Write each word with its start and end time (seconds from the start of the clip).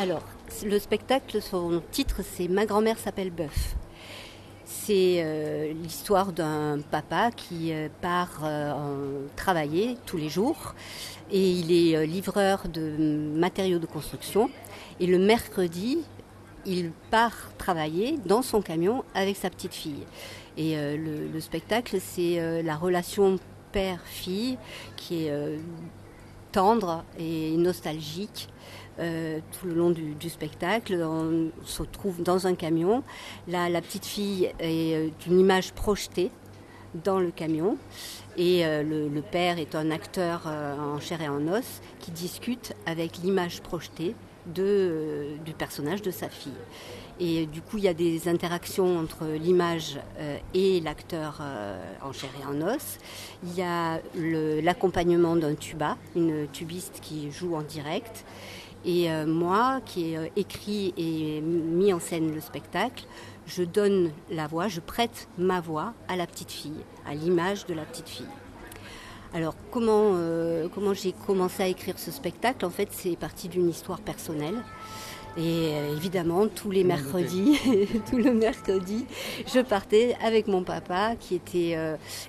Alors, 0.00 0.22
le 0.64 0.78
spectacle, 0.78 1.42
son 1.42 1.82
titre, 1.90 2.20
c'est 2.22 2.46
Ma 2.46 2.66
grand-mère 2.66 3.00
s'appelle 3.00 3.30
Bœuf. 3.30 3.74
C'est 4.64 5.24
euh, 5.24 5.72
l'histoire 5.72 6.32
d'un 6.32 6.78
papa 6.88 7.32
qui 7.32 7.72
euh, 7.72 7.88
part 8.00 8.42
euh, 8.44 9.26
travailler 9.34 9.96
tous 10.06 10.16
les 10.16 10.28
jours 10.28 10.76
et 11.32 11.50
il 11.50 11.72
est 11.72 12.06
livreur 12.06 12.68
de 12.68 12.96
matériaux 13.34 13.80
de 13.80 13.86
construction. 13.86 14.50
Et 15.00 15.08
le 15.08 15.18
mercredi, 15.18 15.98
il 16.64 16.92
part 17.10 17.50
travailler 17.58 18.20
dans 18.24 18.42
son 18.42 18.62
camion 18.62 19.02
avec 19.16 19.36
sa 19.36 19.50
petite 19.50 19.74
fille. 19.74 20.06
Et 20.56 20.76
le, 20.76 21.40
spectacle, 21.40 21.98
c'est 22.00 22.62
la 22.62 22.76
relation 22.76 23.36
père-fille 23.72 24.58
qui 24.96 25.26
est 25.26 25.58
tendre 26.52 27.04
et 27.18 27.56
nostalgique. 27.56 28.48
Euh, 29.00 29.38
tout 29.52 29.68
le 29.68 29.74
long 29.74 29.90
du, 29.90 30.28
spectacle. 30.28 30.94
On 31.02 31.50
se 31.64 31.82
trouve 31.84 32.22
dans 32.22 32.46
un 32.46 32.54
camion. 32.54 33.04
Là, 33.46 33.68
la 33.68 33.80
petite 33.80 34.04
fille 34.04 34.52
est 34.58 34.94
euh, 34.96 35.08
une 35.26 35.38
image 35.38 35.72
projetée 35.72 36.30
dans 37.04 37.20
le 37.20 37.30
camion. 37.30 37.76
Et 38.36 38.66
euh, 38.66 38.82
le, 38.82 39.22
père 39.22 39.58
est 39.58 39.76
un 39.76 39.90
acteur 39.90 40.46
en 40.46 40.98
chair 40.98 41.22
et 41.22 41.28
en 41.28 41.46
os 41.48 41.80
qui 42.00 42.10
discute 42.10 42.74
avec 42.86 43.18
l'image 43.18 43.60
projetée 43.60 44.14
du 44.46 45.52
personnage 45.56 46.02
de 46.02 46.10
sa 46.10 46.28
fille. 46.28 46.52
Et 47.20 47.46
du 47.46 47.62
coup, 47.62 47.78
il 47.78 47.84
y 47.84 47.88
a 47.88 47.94
des 47.94 48.28
interactions 48.28 48.98
entre 48.98 49.24
l'image 49.26 49.98
et 50.54 50.80
l'acteur 50.80 51.42
en 52.00 52.12
chair 52.12 52.30
et 52.40 52.46
en 52.46 52.62
os. 52.62 52.98
Il 53.42 53.54
y 53.56 53.62
a 53.62 54.00
l'accompagnement 54.62 55.34
d'un 55.34 55.54
tuba, 55.54 55.96
une 56.14 56.46
tubiste 56.48 57.00
qui 57.02 57.32
joue 57.32 57.56
en 57.56 57.62
direct. 57.62 58.24
Et 58.84 59.10
euh, 59.10 59.26
moi, 59.26 59.80
qui 59.84 60.12
ai 60.12 60.18
euh, 60.18 60.26
écrit 60.36 60.94
et 60.96 61.40
mis 61.40 61.92
en 61.92 62.00
scène 62.00 62.32
le 62.32 62.40
spectacle, 62.40 63.04
je 63.46 63.62
donne 63.62 64.12
la 64.30 64.46
voix, 64.46 64.68
je 64.68 64.80
prête 64.80 65.28
ma 65.36 65.60
voix 65.60 65.94
à 66.06 66.16
la 66.16 66.26
petite 66.26 66.52
fille, 66.52 66.84
à 67.06 67.14
l'image 67.14 67.66
de 67.66 67.74
la 67.74 67.82
petite 67.82 68.08
fille. 68.08 68.26
Alors 69.34 69.54
comment, 69.70 70.12
euh, 70.14 70.68
comment 70.74 70.94
j'ai 70.94 71.12
commencé 71.26 71.62
à 71.62 71.66
écrire 71.66 71.98
ce 71.98 72.10
spectacle? 72.10 72.64
En 72.64 72.70
fait, 72.70 72.88
c'est 72.92 73.16
parti 73.16 73.48
d'une 73.48 73.68
histoire 73.68 74.00
personnelle. 74.00 74.62
Et 75.36 75.72
évidemment, 75.96 76.48
tous 76.48 76.70
les 76.70 76.84
mercredis, 76.84 77.58
tout 78.10 78.16
le 78.16 78.32
mercredi, 78.32 79.06
je 79.46 79.60
partais 79.60 80.16
avec 80.22 80.48
mon 80.48 80.64
papa 80.64 81.14
qui, 81.20 81.36
était, 81.36 81.76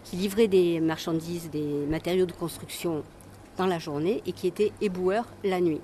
qui 0.03 0.15
livrait 0.15 0.47
des 0.47 0.79
marchandises, 0.79 1.49
des 1.49 1.85
matériaux 1.89 2.25
de 2.25 2.31
construction 2.31 3.03
dans 3.57 3.65
la 3.65 3.79
journée 3.79 4.21
et 4.25 4.31
qui 4.31 4.47
était 4.47 4.71
éboueur 4.81 5.25
la 5.43 5.59
nuit. 5.59 5.81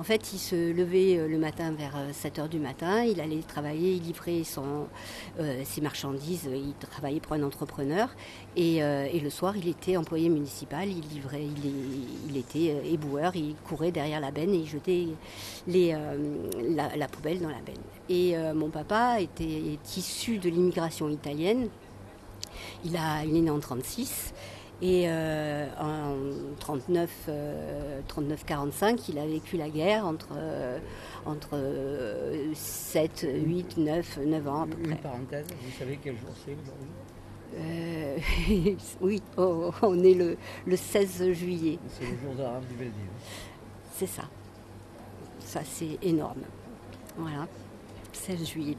En 0.00 0.02
fait, 0.02 0.32
il 0.32 0.38
se 0.38 0.72
levait 0.72 1.18
euh, 1.18 1.28
le 1.28 1.36
matin 1.36 1.72
vers 1.72 1.94
7 2.12 2.38
euh, 2.38 2.48
du 2.48 2.58
matin, 2.58 3.04
il 3.04 3.20
allait 3.20 3.42
travailler, 3.46 3.92
il 3.96 4.02
livrait 4.02 4.42
euh, 4.58 5.62
ses 5.64 5.80
marchandises, 5.82 6.48
il 6.50 6.72
travaillait 6.88 7.20
pour 7.20 7.34
un 7.34 7.42
entrepreneur. 7.42 8.08
Et, 8.56 8.80
le 8.80 9.30
soir, 9.30 9.56
il 9.56 9.68
était 9.68 9.98
employé 9.98 10.30
municipal, 10.30 10.88
il 10.88 11.06
livrait, 11.08 11.44
il, 12.28 12.36
était 12.36 12.76
éboueur, 12.90 13.36
il 13.36 13.54
courait 13.56 13.92
derrière 13.92 14.20
la 14.20 14.30
benne 14.30 14.54
et 14.54 14.58
il 14.58 14.66
jetait 14.66 15.08
la, 15.66 17.08
poubelle 17.08 17.40
dans 17.40 17.50
la 17.50 17.60
benne. 17.60 17.76
Et 18.08 18.34
mon 18.54 18.70
papa 18.70 19.20
était, 19.20 19.44
est 19.44 19.96
issu 19.96 20.38
de 20.38 20.48
l'immigration 20.48 21.10
italienne. 21.10 21.68
Il, 22.84 22.92
il 22.92 23.36
est 23.36 23.40
né 23.40 23.50
en 23.50 23.58
1936. 23.58 24.32
Et 24.82 25.04
euh, 25.06 25.66
en 25.78 26.16
39, 26.58 27.10
45 28.46 29.08
il 29.08 29.18
a 29.18 29.26
vécu 29.26 29.58
la 29.58 29.68
guerre 29.68 30.06
entre, 30.06 30.30
euh, 30.36 30.78
entre 31.26 31.58
7, 32.54 33.26
8, 33.30 33.76
9, 33.76 34.18
9 34.24 34.48
ans 34.48 34.62
à 34.62 34.66
peu 34.66 34.76
près. 34.76 34.92
Une 34.92 34.96
parenthèse, 34.98 35.46
vous 35.62 35.78
savez 35.78 35.98
quel 36.02 36.16
jour 36.16 36.30
c'est 36.34 36.52
aujourd'hui? 36.52 36.88
Euh, 37.58 38.16
oui, 39.00 39.22
oh, 39.36 39.70
on 39.82 40.02
est 40.02 40.14
le, 40.14 40.36
le 40.66 40.76
16 40.76 41.32
juillet. 41.32 41.78
C'est 41.88 42.04
le 42.04 42.16
jour 42.18 42.34
de 42.34 42.42
la 42.42 42.60
du 42.60 42.76
Veldiv. 42.76 42.94
C'est 43.96 44.06
ça. 44.06 44.22
Ça, 45.40 45.60
c'est 45.64 45.98
énorme. 46.02 46.42
Voilà. 47.18 47.46
16 48.12 48.46
juillet. 48.46 48.76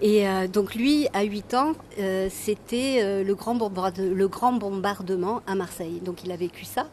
Et 0.00 0.28
euh, 0.28 0.46
donc 0.46 0.74
lui, 0.74 1.08
à 1.14 1.22
8 1.22 1.54
ans, 1.54 1.72
euh, 1.98 2.28
c'était 2.30 3.00
euh, 3.02 3.24
le, 3.24 3.34
grand 3.34 3.54
le 3.98 4.28
grand 4.28 4.52
bombardement 4.52 5.40
à 5.46 5.54
Marseille. 5.54 6.00
Donc 6.04 6.22
il 6.24 6.32
a 6.32 6.36
vécu 6.36 6.64
ça. 6.64 6.88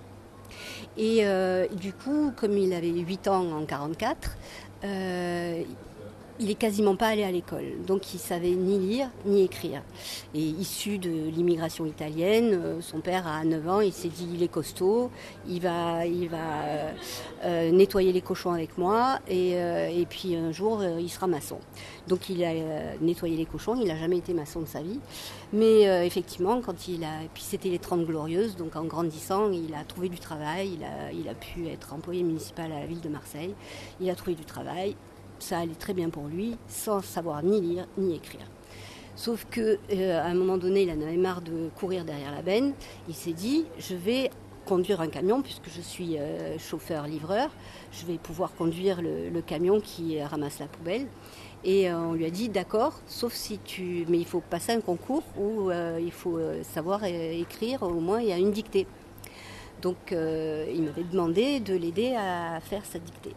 Et 0.96 1.24
du 1.72 1.92
coup, 1.92 2.32
comme 2.36 2.56
il 2.56 2.72
avait 2.72 2.88
8 2.90 3.28
ans 3.28 3.52
en 3.52 3.66
44, 3.66 4.38
il 6.40 6.50
est 6.50 6.56
quasiment 6.56 6.96
pas 6.96 7.08
allé 7.08 7.24
à 7.24 7.32
l'école, 7.32 7.84
donc 7.86 8.14
il 8.14 8.20
savait 8.20 8.52
ni 8.52 8.80
lire 8.80 9.10
ni 9.26 9.44
écrire. 9.44 9.82
Et 10.34 10.40
issu 10.40 10.98
de 10.98 11.10
l'immigration 11.10 11.86
italienne, 11.86 12.52
euh, 12.54 12.82
son 12.82 13.00
père 13.00 13.28
a 13.28 13.44
9 13.44 13.70
ans, 13.70 13.82
il 13.82 13.94
s'est 13.94 14.10
dit 14.10 14.28
il 14.34 14.42
est 14.42 14.48
costaud, 14.48 15.12
il 15.48 15.62
va, 15.62 16.06
il 16.06 16.30
va 16.30 16.38
euh, 17.46 17.72
nettoyer 17.72 18.12
les 18.12 18.22
cochons 18.22 18.52
avec 18.52 18.78
moi 18.78 19.20
et, 19.28 19.54
euh, 19.56 19.90
et 19.90 20.06
puis 20.06 20.36
un 20.36 20.52
jour 20.52 20.84
il 20.84 21.10
sera 21.10 21.28
maçon. 21.28 21.60
Donc 22.08 22.30
il 22.30 22.44
a 22.44 22.52
nettoyé 23.00 23.38
les 23.38 23.46
cochons, 23.46 23.76
il 23.80 23.88
n'a 23.88 23.96
jamais 23.96 24.18
été 24.18 24.34
maçon 24.34 24.62
de 24.62 24.66
sa 24.66 24.82
vie, 24.82 25.00
mais 25.54 26.06
effectivement 26.06 26.62
quand 26.62 26.88
il 26.88 27.04
a, 27.04 27.20
puis 27.34 27.44
c'était 27.44 27.70
les 27.70 27.80
30 27.80 28.06
glorieuses, 28.06 28.56
donc 28.58 28.76
en 28.76 28.84
grandissant 28.84 29.52
il 29.52 29.74
a 29.74 29.84
trouvé 29.86 30.10
du 30.10 30.20
travail, 30.20 30.72
il 30.78 30.84
a, 30.84 31.12
il 31.14 31.30
a 31.30 31.34
pu 31.34 31.68
être 31.68 31.94
employé 31.94 32.24
municipal 32.24 32.72
à 32.72 32.80
la 32.80 32.86
ville 32.86 33.00
de 33.00 33.10
Marseille, 33.10 33.54
il 34.02 34.10
a 34.10 34.16
trouvé 34.16 34.36
du 34.36 34.44
travail, 34.44 34.96
ça 35.44 35.60
allait 35.60 35.76
très 35.76 35.94
bien 35.94 36.10
pour 36.10 36.28
lui, 36.28 36.58
sans 36.68 37.02
savoir 37.02 37.44
ni 37.44 37.60
lire 37.60 37.86
ni 37.98 38.16
écrire. 38.16 38.48
Sauf 39.16 39.46
que 39.52 39.78
euh, 39.92 40.24
un 40.24 40.34
moment 40.34 40.58
donné, 40.58 40.84
il 40.84 40.90
en 40.90 41.02
avait 41.02 41.18
marre 41.18 41.42
de 41.42 41.70
courir 41.76 42.06
derrière 42.06 42.32
la 42.34 42.42
benne. 42.42 42.74
Il 43.08 43.14
s'est 43.14 43.34
dit, 43.34 43.66
je 43.78 43.94
vais 43.94 44.32
conduire 44.66 45.02
un 45.02 45.08
camion 45.08 45.42
puisque 45.42 45.70
je 45.70 45.82
suis 45.82 46.18
euh, 46.18 46.58
chauffeur-livreur. 46.58 47.50
Je 47.92 48.06
vais 48.06 48.18
pouvoir 48.18 48.56
conduire 48.56 49.02
le, 49.02 49.42
camion 49.42 49.82
qui 49.82 50.22
ramasse 50.24 50.60
la 50.60 50.68
poubelle. 50.68 51.08
Et 51.66 51.92
euh, 51.92 51.98
on 51.98 52.14
lui 52.14 52.26
a 52.26 52.32
dit, 52.32 52.50
d'accord, 52.50 53.02
sauf 53.06 53.34
si 53.34 53.60
tu, 53.60 54.06
mais 54.08 54.18
il 54.18 54.26
faut 54.26 54.42
passer 54.42 54.72
un 54.72 54.82
concours 54.82 55.24
où 55.38 55.70
il 55.72 56.12
faut 56.12 56.40
savoir 56.64 57.04
écrire. 57.04 57.84
Au 57.84 58.00
moins, 58.00 58.22
il 58.22 58.30
y 58.30 58.34
a 58.34 58.38
une 58.38 58.52
dictée. 58.52 58.88
Donc, 59.82 60.12
il 60.12 60.84
m'avait 60.84 61.04
demandé 61.04 61.60
de 61.60 61.76
l'aider 61.76 62.16
à 62.18 62.60
faire 62.62 62.86
sa 62.86 62.98
dictée 62.98 63.36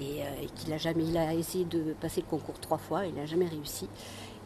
et, 0.00 0.22
euh, 0.22 0.46
qu'il 0.56 0.72
a 0.72 0.78
jamais, 0.78 1.04
il 1.04 1.16
a 1.16 1.34
essayé 1.34 1.64
de 1.64 1.94
passer 2.00 2.20
le 2.20 2.26
concours 2.26 2.58
trois 2.60 2.78
fois, 2.78 3.06
il 3.06 3.14
n'a 3.14 3.26
jamais 3.26 3.46
réussi. 3.46 3.88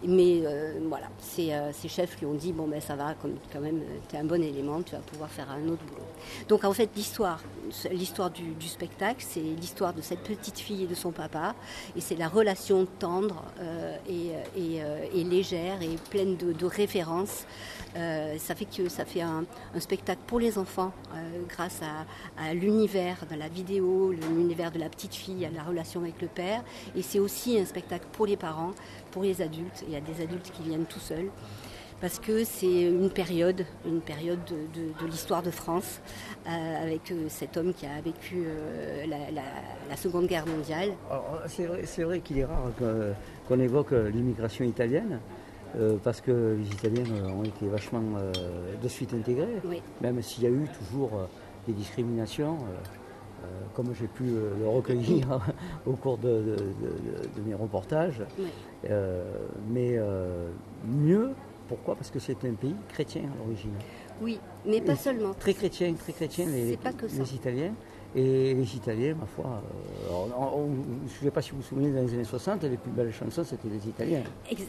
Mais 0.04 0.40
euh, 0.44 0.80
voilà, 0.88 1.06
ses, 1.18 1.52
euh, 1.52 1.72
ses, 1.72 1.88
chefs 1.88 2.18
lui 2.18 2.26
ont 2.26 2.34
dit 2.34 2.52
bon 2.52 2.66
ben 2.66 2.80
ça 2.80 2.96
va, 2.96 3.14
quand 3.14 3.60
même, 3.60 3.80
tu 4.08 4.16
es 4.16 4.18
un 4.18 4.24
bon 4.24 4.42
élément, 4.42 4.82
tu 4.82 4.92
vas 4.92 5.00
pouvoir 5.00 5.30
faire 5.30 5.48
un 5.50 5.68
autre 5.68 5.84
boulot. 5.84 6.02
Donc 6.48 6.64
en 6.64 6.72
fait 6.72 6.90
l'histoire, 6.96 7.40
l'histoire 7.92 8.30
du, 8.30 8.68
spectacle, 8.68 9.24
c'est 9.26 9.40
l'histoire 9.40 9.92
de 9.94 10.00
cette 10.00 10.22
petite 10.22 10.58
fille 10.58 10.84
et 10.84 10.86
de 10.86 10.94
son 10.94 11.12
papa, 11.12 11.54
et 11.96 12.00
c'est 12.00 12.16
la 12.16 12.28
relation 12.28 12.86
tendre 12.98 13.44
et, 14.08 15.24
légère 15.24 15.80
et 15.82 15.96
pleine 16.10 16.36
de, 16.36 16.66
références 16.66 17.46
euh, 17.96 18.38
ça 18.38 18.54
fait 18.54 18.64
que 18.64 18.88
ça 18.88 19.04
fait 19.04 19.20
un, 19.20 19.44
spectacle 19.78 20.22
pour 20.26 20.40
les 20.40 20.56
enfants 20.56 20.92
euh, 21.14 21.42
grâce 21.48 21.80
à, 21.82 22.54
l'univers 22.54 23.26
de 23.30 23.36
la 23.36 23.48
vidéo, 23.48 24.12
l'univers 24.12 24.70
de 24.70 24.78
la 24.78 24.88
petite 24.88 25.14
fille, 25.14 25.48
la 25.54 25.62
relation 25.62 26.00
avec 26.00 26.20
le 26.22 26.28
père. 26.28 26.62
Et 26.96 27.02
c'est 27.02 27.18
aussi 27.18 27.58
un 27.58 27.66
spectacle 27.66 28.06
pour 28.12 28.26
les 28.26 28.36
parents, 28.36 28.72
pour 29.10 29.22
les 29.22 29.42
adultes. 29.42 29.84
Il 29.92 29.94
y 29.94 29.98
a 29.98 30.14
des 30.14 30.22
adultes 30.22 30.50
qui 30.50 30.62
viennent 30.62 30.86
tout 30.86 30.98
seuls 30.98 31.28
parce 32.00 32.18
que 32.18 32.42
c'est 32.42 32.82
une 32.82 33.10
période, 33.10 33.64
une 33.86 34.00
période 34.00 34.40
de, 34.44 35.06
l'histoire 35.06 35.42
de 35.42 35.52
France, 35.52 36.00
euh, 36.48 36.82
avec 36.82 37.12
cet 37.28 37.56
homme 37.56 37.72
qui 37.72 37.86
a 37.86 38.00
vécu 38.00 38.44
la, 39.06 39.96
Seconde 39.96 40.26
Guerre 40.26 40.46
mondiale. 40.46 40.94
C'est 41.46 42.02
vrai, 42.02 42.18
qu'il 42.18 42.38
est 42.38 42.44
rare 42.44 42.72
qu'on 43.46 43.60
évoque 43.60 43.92
l'immigration 43.92 44.64
italienne, 44.64 45.20
euh, 45.78 45.96
parce 46.02 46.20
que 46.20 46.56
les 46.58 46.68
Italiens 46.68 47.10
euh, 47.14 47.30
ont 47.30 47.44
été 47.44 47.66
vachement 47.66 48.02
euh, 48.18 48.32
de 48.82 48.88
suite 48.88 49.14
intégrés, 49.14 49.56
même 50.02 50.20
s'il 50.20 50.44
y 50.44 50.46
a 50.46 50.50
eu 50.50 50.66
toujours 50.78 51.28
des 51.66 51.72
discriminations, 51.72 52.58
comme 53.74 53.94
j'ai 53.98 54.06
pu 54.06 54.24
le 54.24 54.68
recueillir 54.68 55.40
au 55.86 55.92
cours 55.92 56.18
de, 56.18 56.56
mes 57.44 57.54
reportages. 57.54 58.22
mais 59.70 59.98
mieux, 60.86 61.30
pourquoi? 61.68 61.94
Parce 61.94 62.10
que 62.10 62.18
c'est 62.18 62.44
un 62.44 62.54
pays 62.54 62.74
chrétien 62.88 63.22
à 63.22 63.38
l'origine. 63.38 63.72
Oui, 64.20 64.38
mais 64.66 64.80
pas 64.80 64.96
seulement. 64.96 65.34
Très 65.34 65.54
chrétien, 65.54 65.92
très 65.94 66.12
chrétien, 66.12 66.46
les, 66.46 66.76
les 66.76 67.34
Italiens. 67.34 67.72
Et 68.14 68.52
les 68.52 68.76
Italiens, 68.76 69.14
ma 69.14 69.24
foi, 69.24 69.62
euh, 70.10 70.66
je 71.08 71.18
ne 71.18 71.24
sais 71.24 71.30
pas 71.30 71.40
si 71.40 71.52
vous 71.52 71.58
vous 71.58 71.62
souvenez, 71.62 71.90
dans 71.90 72.02
les 72.02 72.12
années 72.12 72.24
60, 72.24 72.64
les 72.64 72.76
plus 72.76 72.90
belles 72.90 73.12
chansons, 73.12 73.42
c'était 73.42 73.68
les 73.68 73.88
Italiens. 73.88 74.22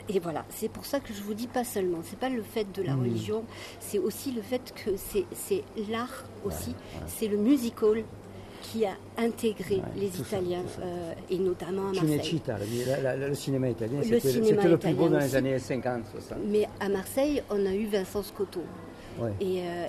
Et 0.07 0.19
voilà, 0.19 0.45
c'est 0.47 0.69
pour 0.69 0.85
ça 0.85 1.01
que 1.01 1.13
je 1.13 1.21
vous 1.21 1.33
dis 1.33 1.47
pas 1.47 1.65
seulement, 1.65 1.99
c'est 2.03 2.17
pas 2.17 2.29
le 2.29 2.41
fait 2.41 2.65
de 2.73 2.81
la 2.81 2.95
hmm. 2.95 3.01
religion, 3.01 3.43
c'est 3.81 3.99
aussi 3.99 4.31
le 4.31 4.41
fait 4.41 4.73
que 4.73 4.91
c'est 4.95 5.63
l'art 5.89 6.23
aussi, 6.45 6.73
c'est 7.05 7.27
le 7.27 7.35
musical. 7.35 8.05
Qui 8.63 8.85
a 8.85 8.93
intégré 9.17 9.81
les 9.95 10.19
Italiens, 10.19 10.63
euh, 10.81 11.13
et 11.29 11.37
notamment 11.37 11.89
à 11.89 11.93
Marseille. 11.93 12.41
le, 13.19 13.35
cinéma 13.35 13.69
italien, 13.69 13.99
c'était 14.01 14.67
le 14.67 14.77
plus 14.77 14.93
beau 14.93 15.09
dans 15.09 15.19
les 15.19 15.35
années 15.35 15.59
50, 15.59 16.05
60. 16.11 16.37
Mais 16.47 16.67
à 16.79 16.89
Marseille, 16.89 17.43
on 17.51 17.65
a 17.65 17.73
eu 17.73 17.85
Vincent 17.85 18.23
Scotto. 18.23 18.61
Et, 19.39 19.61
euh, 19.61 19.87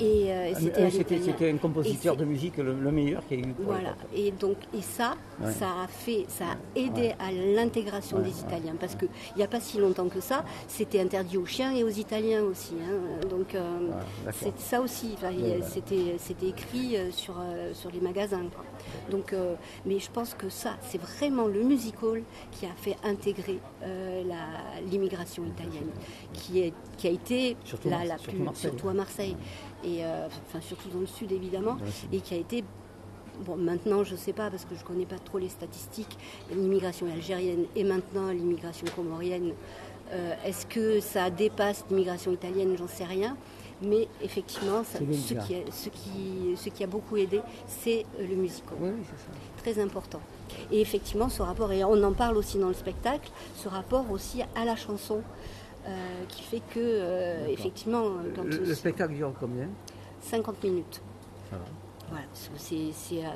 euh, 0.00 0.90
c'était 0.90 1.50
un 1.50 1.56
compositeur 1.56 2.16
de 2.16 2.24
musique 2.24 2.56
le, 2.56 2.74
meilleur 2.90 3.26
qu'il 3.26 3.40
y 3.40 3.44
a 3.44 3.46
eu. 3.46 3.54
Voilà. 3.58 3.94
Et 4.14 4.30
donc 4.32 4.56
et 4.76 4.82
ça, 4.82 5.14
ça 5.40 5.66
a 5.84 5.86
fait, 5.88 6.24
ça 6.28 6.44
a 6.44 6.78
aidé 6.78 7.14
à 7.18 7.30
l'intégration 7.32 8.18
des 8.18 8.40
Italiens 8.40 8.74
parce 8.78 8.94
que 8.94 9.06
il 9.06 9.38
n'y 9.38 9.42
a 9.42 9.48
pas 9.48 9.60
si 9.60 9.78
longtemps 9.78 10.08
que 10.08 10.20
ça, 10.20 10.44
c'était 10.66 11.00
interdit 11.00 11.36
aux 11.36 11.46
chiens 11.46 11.74
et 11.74 11.84
aux 11.84 11.88
Italiens 11.88 12.42
aussi. 12.42 12.74
Hein. 12.74 13.26
Donc 13.28 13.54
euh, 13.54 13.90
c'est 14.32 14.58
ça 14.58 14.80
aussi. 14.80 15.16
c'était 15.62 16.16
c'était 16.18 16.48
écrit 16.48 16.96
sur 17.10 17.34
sur 17.72 17.90
les 17.90 18.00
magasins. 18.00 18.46
Donc, 19.10 19.34
mais 19.84 19.98
je 19.98 20.10
pense 20.10 20.34
que 20.34 20.48
ça, 20.48 20.76
c'est 20.82 21.00
vraiment 21.00 21.46
le 21.46 21.62
music 21.62 22.02
hall 22.02 22.22
qui 22.52 22.66
a 22.66 22.74
fait 22.76 22.96
intégrer 23.04 23.58
l'immigration 24.90 25.44
italienne, 25.44 25.90
qui, 26.32 26.60
est, 26.60 26.72
qui 26.96 27.08
a 27.08 27.10
été 27.10 27.56
la, 27.84 28.04
la 28.04 28.16
plus 28.16 28.38
surtout 28.54 28.88
à 28.88 28.94
Marseille, 28.94 29.36
et 29.84 30.04
euh, 30.04 30.26
enfin 30.48 30.60
surtout 30.60 30.88
dans 30.88 31.00
le 31.00 31.06
sud 31.06 31.32
évidemment, 31.32 31.76
et 32.12 32.20
qui 32.20 32.34
a 32.34 32.38
été 32.38 32.64
Bon, 33.44 33.54
maintenant, 33.54 34.02
je 34.02 34.14
ne 34.14 34.16
sais 34.16 34.32
pas 34.32 34.50
parce 34.50 34.64
que 34.64 34.74
je 34.74 34.80
ne 34.80 34.84
connais 34.84 35.06
pas 35.06 35.18
trop 35.24 35.38
les 35.38 35.48
statistiques. 35.48 36.18
L'immigration 36.50 37.06
algérienne 37.06 37.66
et 37.76 37.84
maintenant 37.84 38.32
l'immigration 38.32 38.86
comorienne, 38.96 39.52
euh, 40.12 40.34
est-ce 40.44 40.66
que 40.66 41.00
ça 41.00 41.30
dépasse 41.30 41.84
l'immigration 41.90 42.32
italienne? 42.32 42.74
J'en 42.76 42.88
sais 42.88 43.04
rien. 43.04 43.36
Mais 43.80 44.08
effectivement, 44.22 44.82
ce, 44.82 44.98
qui 44.98 45.54
a, 45.54 45.58
ce, 45.70 45.88
qui, 45.88 46.56
ce, 46.56 46.68
qui 46.68 46.82
a, 46.82 46.88
beaucoup 46.88 47.16
aidé, 47.16 47.40
c'est 47.68 48.04
euh, 48.18 48.26
le 48.26 48.34
musical. 48.34 48.76
Oui, 48.80 48.90
Très 49.58 49.80
important. 49.80 50.20
Et 50.72 50.80
effectivement, 50.80 51.28
ce 51.28 51.42
rapport, 51.42 51.70
et 51.70 51.84
on 51.84 52.02
en 52.02 52.12
parle 52.12 52.36
aussi 52.36 52.58
dans 52.58 52.68
le 52.68 52.74
spectacle, 52.74 53.30
ce 53.54 53.68
rapport 53.68 54.10
aussi 54.10 54.42
à 54.56 54.64
la 54.64 54.74
chanson. 54.74 55.20
Euh, 55.86 56.24
qui 56.28 56.42
fait 56.42 56.60
que, 56.74 56.76
euh, 56.78 57.46
effectivement. 57.48 58.04
le, 58.44 58.74
spectacle 58.74 59.14
dure 59.14 59.32
combien? 59.38 59.68
50 60.20 60.62
minutes. 60.64 61.00
Voilà, 62.10 62.24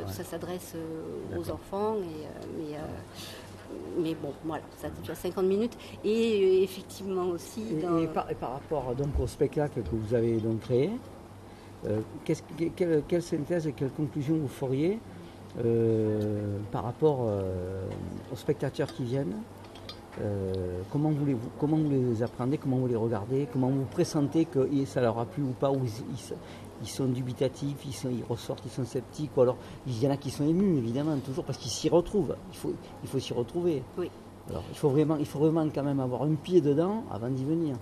ça 0.07 0.25
s'adresse 0.25 0.73
euh, 0.75 1.39
aux 1.39 1.51
enfants, 1.51 1.97
mais, 2.01 2.77
mais, 3.99 4.15
bon, 4.15 4.33
voilà, 4.45 4.63
ça 4.79 4.89
dure 5.03 5.17
50 5.17 5.45
minutes. 5.45 5.79
Et 6.05 6.63
effectivement 6.63 7.27
aussi. 7.27 7.63
Et, 8.01 8.07
par, 8.07 8.53
rapport 8.53 8.95
donc 8.95 9.19
au 9.21 9.27
spectacle 9.27 9.83
que 9.83 9.95
vous 9.95 10.15
avez 10.15 10.39
donc 10.39 10.61
créé, 10.61 10.91
quelle, 12.25 13.03
quelle, 13.09 13.23
synthèse 13.23 13.67
et 13.67 13.73
quelle 13.73 13.91
conclusion 13.91 14.37
vous 14.37 14.49
feriez 14.49 14.99
par 16.71 16.85
rapport 16.85 17.21
aux 18.33 18.37
spectateurs 18.37 18.93
qui 18.93 19.05
viennent? 19.05 19.37
Euh, 20.21 20.83
comment, 20.91 21.11
vous 21.11 21.25
les, 21.25 21.37
comment 21.59 21.77
vous 21.77 21.91
les 21.91 22.23
apprenez, 22.23 22.59
comment 22.59 22.77
vous 22.77 22.87
les 22.87 22.97
regardez, 22.97 23.49
comment 23.53 23.69
vous 23.69 23.85
pressentez 23.85 24.45
que 24.45 24.69
ça 24.85 25.01
leur 25.01 25.19
a 25.19 25.25
plu 25.25 25.43
ou 25.43 25.53
pas, 25.59 25.71
ou 25.71 25.81
ils, 26.83 26.89
sont 26.89 27.07
dubitatifs, 27.07 27.79
ils, 27.87 27.95
sont, 27.95 28.11
ils 28.11 28.25
ressortent, 28.29 28.63
ils 28.67 28.71
sont 28.71 28.85
sceptiques, 28.85 29.31
ou 29.37 29.41
alors 29.41 29.57
il 29.87 30.03
y 30.03 30.07
en 30.07 30.11
a 30.11 30.17
qui 30.17 30.31
sont 30.31 30.47
émus, 30.47 30.77
évidemment, 30.77 31.17
toujours 31.19 31.45
parce 31.45 31.59
qu'ils 31.59 31.71
s'y 31.71 31.89
retrouvent. 31.89 32.37
Il 32.53 32.57
faut, 32.59 32.75
il 33.03 33.09
faut 33.09 33.19
s'y 33.19 33.33
retrouver. 33.33 33.83
Oui. 33.97 34.11
Alors 34.51 34.65
il 34.71 34.77
faut, 34.77 34.91
vraiment, 34.91 35.17
il 35.17 35.27
faut 35.27 35.39
vraiment 35.39 35.67
quand 35.75 35.85
même 35.85 36.01
avoir 36.01 36.23
un 36.23 36.35
pied 36.35 36.61
dedans 36.61 37.05
avant 37.11 37.29
d'y 37.29 37.45
venir. 37.45 37.77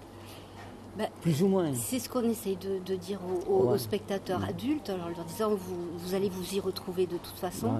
Bah, 0.98 1.04
Plus 1.20 1.42
ou 1.42 1.48
moins. 1.48 1.72
C'est 1.74 1.98
ce 1.98 2.08
qu'on 2.08 2.28
essaye 2.28 2.56
de, 2.56 2.94
dire 2.96 3.20
aux, 3.48 3.76
spectateurs 3.78 4.44
adultes, 4.44 4.90
en 4.90 5.08
leur 5.08 5.24
disant 5.24 5.50
vous, 5.50 5.88
vous, 5.96 6.14
allez 6.14 6.28
vous 6.28 6.54
y 6.54 6.60
retrouver 6.60 7.06
de 7.06 7.16
toute 7.16 7.36
façon. 7.36 7.70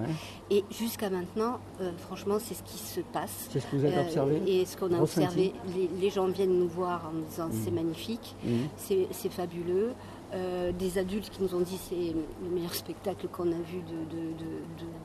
Et 0.49 0.63
jusqu'à 0.71 1.09
maintenant, 1.09 1.59
euh, 1.81 1.91
franchement, 1.97 2.37
c'est 2.39 2.53
ce 2.53 2.63
qui 2.63 2.77
se 2.77 3.01
passe. 3.01 3.49
C'est 3.51 3.59
ce 3.59 3.67
que 3.67 3.75
vous 3.75 3.85
avez 3.85 3.99
observé 3.99 4.41
Et 4.47 4.65
ce 4.65 4.77
qu'on 4.77 4.93
a 4.93 4.99
observé. 4.99 5.53
Les, 5.99 6.09
gens 6.09 6.27
viennent 6.27 6.57
nous 6.57 6.67
voir 6.67 7.09
en 7.09 7.29
disant 7.29 7.49
c'est 7.51 7.71
mmh. 7.71 7.75
magnifique, 7.75 8.35
mmh. 8.43 8.49
c'est 8.77 9.31
fabuleux. 9.31 9.91
Euh, 10.33 10.71
des 10.71 10.97
adultes 10.97 11.29
qui 11.29 11.43
nous 11.43 11.55
ont 11.55 11.59
dit 11.59 11.77
c'est 11.89 12.13
le 12.43 12.49
meilleur 12.49 12.73
spectacle 12.73 13.27
qu'on 13.27 13.51
a 13.51 13.55
vu 13.55 13.79
de, 13.79 14.15
de, 14.15 14.21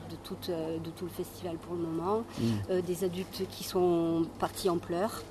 de, 0.09 0.15
tout, 0.23 0.37
euh, 0.49 0.77
de, 0.77 0.89
tout, 0.91 1.03
le 1.03 1.11
festival 1.11 1.57
pour 1.57 1.75
le 1.75 1.81
moment. 1.81 2.23
Mmh. 2.39 2.81
des 2.81 3.03
adultes 3.03 3.43
qui 3.49 3.63
sont 3.63 4.25
partis 4.39 4.69
en 4.69 4.77
pleurs. 4.77 5.23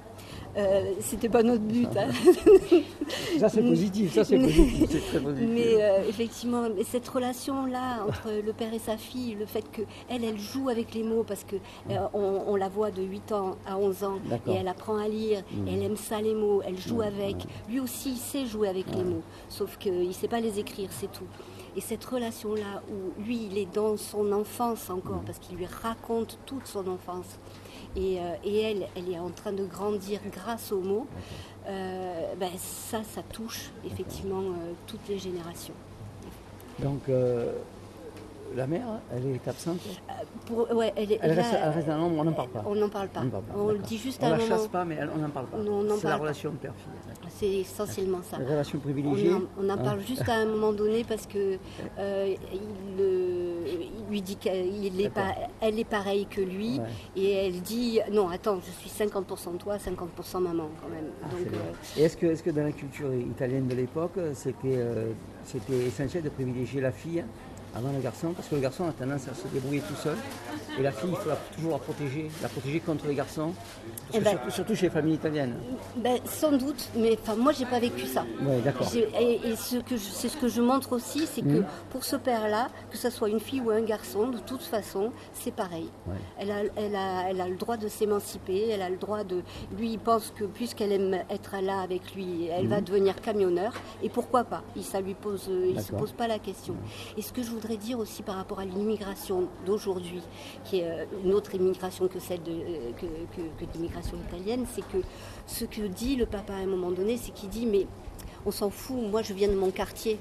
Euh, 0.56 0.94
c'était 1.00 1.29
pas 1.29 1.43
notre 1.43 1.62
but. 1.62 1.88
Hein. 1.97 2.08
ça 3.38 3.49
c'est 3.49 3.62
positif, 3.62 4.14
ça 4.14 4.25
c'est 4.25 4.38
positif, 4.38 4.88
c'est 4.91 5.00
très 5.00 5.20
positif. 5.20 5.50
Mais 5.53 5.82
euh, 5.82 6.08
effectivement, 6.08 6.64
cette 6.85 7.06
relation-là 7.06 8.05
entre 8.08 8.31
le 8.44 8.53
père 8.53 8.73
et 8.73 8.79
sa 8.79 8.97
fille, 8.97 9.35
le 9.35 9.44
fait 9.44 9.64
qu'elle, 9.70 10.25
elle 10.25 10.38
joue 10.38 10.70
avec 10.70 10.94
les 10.94 11.03
mots 11.03 11.25
parce 11.25 11.44
que 11.44 11.56
euh, 11.91 11.99
on, 12.14 12.56
la 12.56 12.70
voit 12.70 12.91
de 12.91 13.03
8 13.03 13.32
ans 13.32 13.56
à 13.67 13.76
11 13.76 14.05
ans 14.05 14.19
et 14.47 14.53
elle 14.53 14.69
apprend 14.69 14.97
à 14.97 15.08
lire, 15.08 15.41
mmh. 15.41 15.69
elle 15.69 15.82
aime 15.82 15.97
ça 15.97 16.23
les 16.23 16.35
mots, 16.35 16.62
elle 16.67 16.79
joue 16.79 17.03
avec. 17.03 17.37
Lui 17.69 17.81
aussi, 17.81 18.12
il 18.12 18.17
sait 18.17 18.47
jouer 18.47 18.69
avec 18.69 18.87
les 18.94 19.05
mots, 19.05 19.23
sauf 19.50 19.76
qu'il 19.76 20.08
ne 20.08 20.12
sait 20.12 20.29
pas 20.29 20.41
les 20.41 20.58
écrire, 20.58 20.88
c'est 20.91 21.12
tout. 21.12 21.26
Et 21.76 21.82
cette 21.82 22.05
relation-là 22.05 22.82
où 22.91 23.23
lui, 23.23 23.49
il 23.50 23.58
est 23.58 23.70
dans 23.75 23.99
son 23.99 24.32
enfance 24.32 24.88
encore, 24.88 25.20
mmh. 25.20 25.25
parce 25.26 25.38
qu'il 25.38 25.58
lui 25.58 25.67
raconte 25.67 26.38
toute 26.47 26.67
son 26.67 26.88
enfance. 26.88 27.38
Euh, 27.96 28.34
et, 28.44 28.60
elle, 28.60 28.87
elle 28.96 29.10
est 29.10 29.19
en 29.19 29.31
train 29.31 29.52
de 29.52 29.64
grandir 29.64 30.20
grâce 30.31 30.72
aux 30.72 30.81
mots. 30.81 31.06
Euh, 31.69 32.34
ben, 32.38 32.50
ça, 32.56 33.02
ça 33.02 33.22
touche 33.32 33.70
effectivement 33.84 34.40
euh, 34.40 34.72
toutes 34.87 35.08
les 35.08 35.19
générations. 35.19 35.75
Donc, 36.78 37.02
la 38.54 38.66
mère, 38.66 38.87
elle 39.12 39.34
est 39.34 39.48
absente 39.48 39.81
pour, 40.44 40.70
ouais, 40.76 40.93
elle, 40.94 41.19
elle, 41.20 41.32
reste, 41.32 41.54
elle, 41.60 41.70
reste, 41.70 41.88
dans 41.88 41.96
l'ombre, 41.96 42.20
on 42.20 42.25
n'en 42.25 42.32
parle 42.32 42.48
pas. 42.48 42.64
On 42.66 42.75
n'en 42.75 42.88
parle 42.88 43.08
pas. 43.08 43.22
On, 43.56 43.70
le 43.70 43.78
dit 43.78 43.98
juste 43.98 44.22
à 44.22 44.26
un 44.26 44.31
moment. 44.31 44.43
On 44.44 44.48
la 44.48 44.56
chasse 44.56 44.69
pas, 44.69 44.84
mais 44.84 44.98
on 45.14 45.19
n'en 45.19 45.31
parle 45.31 45.46
pas. 45.46 45.56
C'est 45.98 46.08
la 46.08 46.16
relation 46.16 46.52
père-fille. 46.52 47.26
C'est 47.31 47.50
essentiellement 47.50 48.20
ça. 48.22 48.38
La 48.38 48.44
relation 48.44 48.78
privilégiée. 48.78 49.32
On 49.58 49.69
en, 49.69 49.72
hein 49.72 49.78
parle 49.78 50.00
juste 50.00 50.28
à 50.28 50.34
un 50.34 50.46
moment 50.46 50.72
donné 50.72 51.02
parce 51.02 51.26
que 51.26 51.58
il, 51.98 52.38
il, 52.52 53.02
lui 54.11 54.23
dit 54.23 54.37
qu'elle 54.37 55.00
est, 55.00 55.11
pas, 55.11 55.34
elle 55.61 55.78
est 55.78 55.84
pareille 55.84 56.26
que 56.26 56.40
lui 56.40 56.81
et 57.17 57.32
elle 57.32 57.61
dit 57.61 58.00
non 58.12 58.28
attends 58.28 58.61
je 58.61 58.70
suis 58.70 58.90
50% 58.90 59.56
toi 59.58 59.76
50% 59.76 60.40
maman 60.40 60.69
quand 60.81 60.88
même. 60.88 61.11
Ah, 61.23 61.26
euh, 61.34 62.02
est-ce 62.05 62.17
que, 62.17 62.26
est 62.26 62.34
-ce 62.34 62.43
que 62.43 62.50
dans 62.50 62.64
la 62.64 62.73
culture 62.73 63.12
italienne 63.14 63.67
de 63.67 63.75
l'époque 63.75 64.19
c'était 64.34 64.76
euh, 64.76 65.12
essentiel 65.87 66.23
de 66.23 66.28
privilégier 66.28 66.81
la 66.81 66.93
fille 66.93 67.25
avant 67.76 67.93
le 67.93 68.00
garçon, 68.00 68.32
parce 68.32 68.49
que 68.49 68.55
le 68.55 68.61
garçon 68.61 68.88
a 68.88 68.93
tendance 68.93 69.28
à 69.28 69.34
se 69.34 69.46
débrouiller 69.52 69.81
tout 69.81 69.94
seul. 69.94 70.17
Et 70.78 70.82
la 70.82 70.93
fille, 70.93 71.11
il 71.11 71.17
faut 71.17 71.31
toujours 71.55 71.72
la 71.72 71.79
protéger, 71.79 72.31
la 72.43 72.48
protéger 72.48 72.81
contre 72.81 73.06
les 73.06 73.15
garçons, 73.15 73.53
eh 74.12 74.20
ben, 74.20 74.39
surtout, 74.48 74.74
chez 74.74 74.86
les 74.86 74.91
familles 74.91 75.15
italiennes. 75.15 75.55
Ben, 75.96 76.19
sans 76.24 76.53
doute, 76.53 76.89
mais 76.96 77.19
moi, 77.36 77.53
j'ai 77.53 77.67
pas 77.67 77.79
vécu 77.79 78.06
ça. 78.06 78.24
Oui, 78.41 78.60
d'accord. 78.62 78.89
Et, 78.94 79.56
ce 79.56 79.77
que 79.77 79.96
c'est 79.96 80.29
ce 80.29 80.36
que 80.36 80.48
je 80.48 80.60
montre 80.60 80.93
aussi, 80.93 81.27
c'est 81.27 81.43
que 81.43 81.60
mmh. 81.60 81.67
pour 81.91 82.05
ce 82.05 82.17
père-là, 82.17 82.69
que 82.91 82.96
ce 82.96 83.10
soit 83.10 83.29
une 83.29 83.41
fille 83.41 83.60
ou 83.60 83.70
un 83.70 83.82
garçon, 83.82 84.29
de 84.29 84.39
toute 84.39 84.62
façon, 84.62 85.12
c'est 85.32 85.55
pareil. 85.55 85.89
Elle, 86.39 86.51
a, 86.51 86.60
elle, 86.77 86.94
a, 86.94 87.31
elle 87.31 87.41
a 87.41 87.48
le 87.48 87.56
droit 87.56 87.77
de 87.77 87.89
s'émanciper, 87.89 88.69
elle 88.70 88.82
a 88.82 88.91
le 88.91 88.96
droit 88.96 89.24
de. 89.24 89.43
Lui, 89.77 89.93
il 89.93 89.98
pense 89.98 90.32
que 90.36 90.44
puisqu'elle 90.44 90.93
aime 90.93 91.19
être 91.31 91.56
là 91.62 91.81
avec 91.81 92.15
lui, 92.15 92.46
elle 92.46 92.69
va 92.69 92.81
mmh. 92.81 92.84
devenir 92.84 93.20
camionneur. 93.20 93.72
Et 94.03 94.08
pourquoi 94.08 94.44
pas? 94.44 94.62
Il 94.77 94.84
ça 94.84 95.01
lui 95.01 95.15
pose, 95.15 95.51
il 95.51 95.81
se 95.81 95.93
pose 95.93 96.12
pas 96.12 96.29
la 96.29 96.39
question. 96.39 96.77
Et 97.17 97.22
ce 97.22 97.32
que 97.32 97.43
je 97.43 97.51
voudrais 97.51 97.66
dire 97.75 97.99
aussi 97.99 98.23
par 98.23 98.37
rapport 98.37 98.61
à 98.61 98.65
l'immigration 98.65 99.49
d'aujourd'hui, 99.65 100.23
qui 100.65 100.81
est 100.81 100.89
euh, 100.89 101.05
une 101.25 101.35
autre 101.35 101.55
immigration 101.55 102.06
que 102.08 102.20
celle 102.20 102.43
de, 102.43 102.53
euh, 102.53 102.91
que, 103.01 103.65
l'immigration 103.75 104.17
italienne, 104.29 104.65
c'est 104.73 104.87
que 104.87 104.99
ce 105.46 105.65
que 105.65 105.82
dit 105.82 106.17
le 106.17 106.27
papa 106.27 106.55
à 106.55 106.58
un 106.58 106.67
moment 106.67 106.93
donné, 106.93 107.17
c'est 107.17 107.32
qu'il 107.32 107.49
dit 107.49 107.67
mais 107.67 107.87
on 108.44 108.51
s'en 108.51 108.70
fout, 108.70 108.96
moi 109.11 109.23
je 109.23 109.32
viens 109.35 109.49
de 109.49 109.56
mon 109.56 109.70
quartier. 109.70 110.19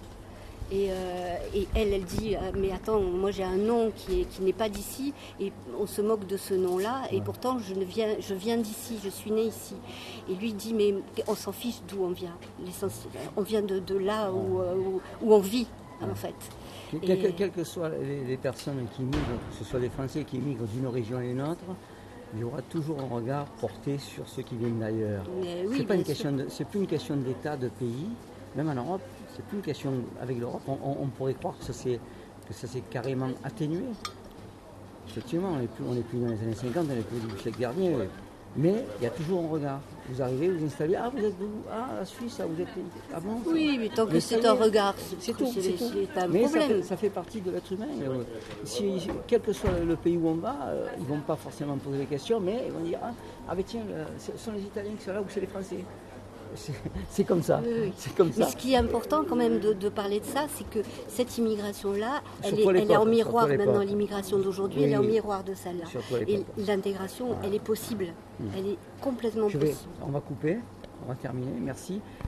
Et, 0.71 0.87
euh, 0.89 1.35
elle, 1.75 1.93
elle 1.93 2.05
dit 2.05 2.35
mais 2.55 2.71
attends, 2.71 2.99
moi 2.99 3.29
j'ai 3.29 3.43
un 3.43 3.57
nom 3.57 3.91
qui, 3.95 4.25
qui 4.25 4.41
n'est 4.41 4.51
pas 4.51 4.67
d'ici 4.67 5.13
et 5.39 5.51
on 5.79 5.85
se 5.85 6.01
moque 6.01 6.25
de 6.25 6.37
ce 6.37 6.55
nom-là 6.55 7.03
et 7.11 7.21
pourtant 7.21 7.59
je, 7.59 7.75
ne 7.75 7.83
viens, 7.83 8.15
je 8.19 8.33
viens 8.33 8.57
d'ici, 8.57 8.97
je 9.03 9.09
suis 9.09 9.29
né 9.29 9.43
ici. 9.43 9.75
Et 10.27 10.33
lui 10.33 10.53
dit 10.53 10.73
mais 10.73 10.95
on 11.27 11.35
s'en 11.35 11.51
fiche 11.51 11.81
d'où 11.87 12.03
on 12.03 12.09
vient. 12.09 12.35
On 13.37 13.43
vient 13.43 13.61
de, 13.61 13.77
de 13.77 13.95
là 13.95 14.31
où, 14.31 14.59
où, 15.21 15.33
on 15.33 15.39
vit 15.39 15.67
en 16.01 16.15
fait. 16.15 16.35
Quelles 17.01 17.51
que 17.51 17.63
soient 17.63 17.89
les, 17.89 18.37
personnes 18.37 18.87
qui 18.95 19.03
migrent, 19.03 19.17
que 19.49 19.57
ce 19.57 19.63
soit 19.63 19.79
les 19.79 19.89
Français 19.89 20.23
qui 20.23 20.37
migrent 20.37 20.65
d'une 20.65 20.87
région 20.87 21.17
à 21.17 21.23
une 21.23 21.41
autre, 21.41 21.65
il 22.33 22.41
y 22.41 22.43
aura 22.43 22.61
toujours 22.61 22.99
un 22.99 23.13
regard 23.13 23.45
porté 23.61 23.97
sur 23.97 24.27
ceux 24.27 24.41
qui 24.41 24.55
viennent 24.55 24.79
d'ailleurs. 24.79 25.23
c'est 25.75 25.85
pas 25.85 25.95
c'est 26.49 26.67
plus 26.67 26.79
une 26.81 26.87
question 26.87 27.15
d'État, 27.15 27.55
de 27.55 27.69
pays, 27.69 28.09
même 28.55 28.69
en 28.69 28.75
Europe, 28.75 29.01
c'est 29.35 29.45
plus 29.45 29.57
une 29.57 29.63
question 29.63 29.93
avec 30.21 30.39
l'Europe. 30.39 30.61
On, 30.67 31.07
pourrait 31.07 31.33
croire 31.33 31.57
que 31.57 31.65
ça 31.65 31.73
s'est 31.73 32.83
carrément 32.89 33.29
atténué. 33.43 33.83
Effectivement, 35.07 35.49
on 35.53 35.59
n'est 35.59 35.67
plus, 35.67 36.03
plus, 36.03 36.19
dans 36.19 36.27
les 36.27 36.41
années 36.41 36.55
50, 36.55 36.85
on 36.89 36.95
n'est 36.95 37.01
plus 37.01 37.19
du 37.19 37.41
siècle 37.41 37.59
dernier. 37.59 37.95
Mais 38.57 38.85
il 38.99 39.03
y 39.03 39.07
a 39.07 39.09
toujours 39.09 39.43
un 39.43 39.47
regard. 39.47 39.79
Vous 40.07 40.21
arrivez, 40.21 40.49
vous 40.49 40.65
installez, 40.65 40.95
ah 40.95 41.11
vous 41.13 41.25
êtes 41.25 41.35
vous, 41.37 41.49
ah 41.69 41.95
la 41.99 42.05
Suisse, 42.05 42.39
ah, 42.39 42.45
vous 42.45 42.61
êtes 42.61 42.67
ah 43.13 43.19
bon, 43.19 43.41
Oui, 43.47 43.77
mais 43.79 43.89
tant 43.89 44.05
que 44.05 44.19
c'est 44.19 44.45
un 44.45 44.53
regard, 44.53 44.93
c'est 45.19 45.35
tout, 45.35 45.51
c'est 45.51 46.17
un 46.19 46.27
mais 46.27 46.41
problème. 46.41 46.83
Ça 46.83 46.95
fait, 46.95 47.09
partie 47.09 47.41
de 47.41 47.51
l'être 47.51 47.71
humain. 47.71 47.87
Si, 48.63 49.07
quel 49.27 49.41
que 49.41 49.51
soit 49.51 49.71
le 49.85 49.95
pays 49.95 50.15
où 50.15 50.27
on 50.27 50.35
va, 50.35 50.55
euh, 50.67 50.87
ils 50.97 51.03
ne 51.03 51.07
vont 51.07 51.21
pas 51.21 51.35
forcément 51.35 51.75
poser 51.77 51.97
des 51.99 52.05
questions, 52.05 52.39
mais 52.39 52.63
ils 52.67 52.71
vont 52.71 52.81
dire, 52.81 52.99
ah, 53.01 53.13
ah 53.49 53.55
tiens, 53.65 53.81
ce 54.19 54.31
sont 54.37 54.51
les 54.51 54.61
Italiens 54.61 54.93
qui 54.97 55.03
sont 55.03 55.13
là 55.13 55.21
ou 55.21 55.25
c'est 55.27 55.41
les 55.41 55.47
Français 55.47 55.83
c'est 57.09 57.23
comme 57.23 57.41
ça. 57.41 57.61
comme 58.15 58.31
Mais 58.37 58.45
ce 58.45 58.55
qui 58.55 58.73
est 58.73 58.77
important 58.77 59.23
quand 59.27 59.35
même 59.35 59.59
de, 59.59 59.89
parler 59.89 60.19
de 60.19 60.25
ça, 60.25 60.45
c'est 60.53 60.67
que 60.69 60.79
cette 61.07 61.37
immigration-là, 61.37 62.21
elle, 62.43 62.59
est, 62.59 62.95
en 62.95 63.05
miroir 63.05 63.47
maintenant. 63.47 63.79
L'immigration 63.79 64.39
d'aujourd'hui, 64.39 64.83
elle 64.83 64.91
est 64.91 64.97
en 64.97 65.03
miroir 65.03 65.43
de 65.43 65.53
celle-là. 65.53 65.85
Et 66.27 66.43
l'intégration, 66.57 67.35
elle 67.43 67.53
est 67.53 67.63
possible. 67.63 68.07
Hmm. 68.39 68.45
Elle 68.57 68.67
est 68.71 68.77
complètement 69.01 69.49
possible. 69.49 69.89
On 70.05 70.11
va 70.11 70.19
couper, 70.19 70.57
on 71.03 71.09
va 71.09 71.15
terminer. 71.15 71.51
Merci. 71.61 72.01